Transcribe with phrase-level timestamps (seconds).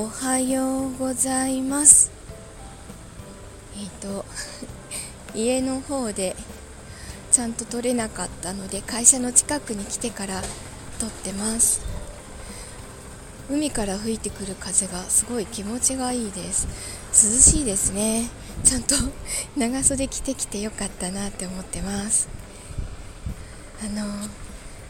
[0.00, 2.10] おはようございます。
[3.76, 4.24] えっ、と
[5.36, 6.34] 家の方で
[7.30, 10.42] ちゃんと撮れなかったので会社の近くに来てから
[10.98, 11.82] 撮ってます。
[13.50, 16.66] 海から吹いてくる風がすごい気持ちがいいです。
[17.12, 18.30] 涼しいですね。
[18.64, 18.94] ちゃんと
[19.54, 22.26] 長袖着てきてよかったなって思ってます。
[23.84, 24.30] あの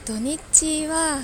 [0.04, 1.18] 土日は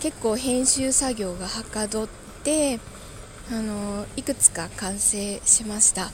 [0.00, 2.08] 結構編集作業がはかどっ
[2.44, 2.78] て
[3.50, 6.10] あのいくつか完成しました。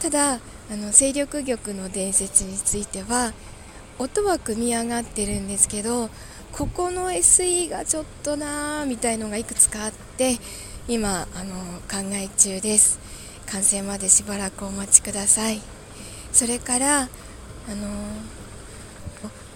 [0.00, 0.40] ただ
[0.72, 3.32] あの勢力玉の伝説については
[3.98, 6.08] 音は組み上がってるんですけど
[6.52, 10.38] ここの SE がちょっとなーみたいのがいくつかあって
[10.88, 11.54] 今あの
[11.88, 12.98] 考え中です。
[13.46, 15.60] 完成までしばらくお待ちください。
[16.32, 17.88] それからあの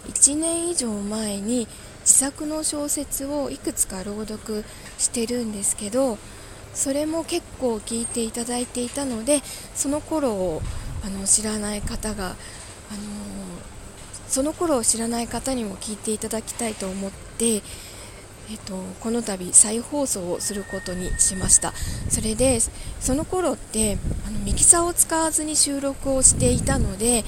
[0.09, 1.67] 1年以上前に
[2.05, 4.65] 自作の小説をいくつか朗読
[4.99, 6.19] してるんですけど
[6.75, 9.41] それも結構聞いていただいていたので
[9.75, 10.63] その頃を
[11.05, 12.37] あの知らない方が、あの
[14.27, 17.63] その頃を知らない方にも聞いていただきたいと思って、えっ
[18.65, 21.75] と、この度再放送をすることにしました。
[22.09, 22.59] それで
[23.01, 27.25] その頃ってあのミキサーを使わずに収録をしていたので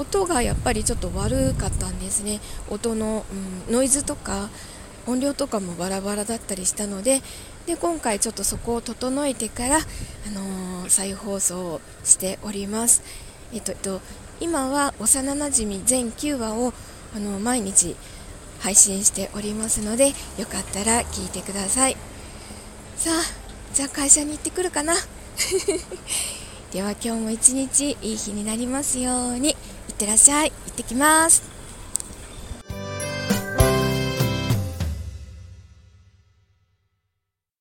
[0.00, 2.40] 音がやっぱりちょっと悪かったんですね。
[2.70, 3.26] 音の、
[3.68, 4.48] うん、ノイズとか
[5.06, 7.20] 音量とかもバラバラだったりしたので
[7.66, 9.80] で今回ちょっとそこを整えてから、あ
[10.30, 13.02] のー、再放送をしております、
[13.52, 14.00] えっと、えっと、
[14.40, 16.72] 今は幼なじみ全9話を、
[17.14, 17.96] あのー、毎日
[18.60, 21.96] 配信しておりますのでよかったら聞いてください。
[22.96, 24.94] さあじゃあ会社に行ってくるかな。
[26.72, 29.56] では今日も一日いい日になりますように。
[30.00, 30.50] ってらっしゃい。
[30.50, 31.49] 行ってきます。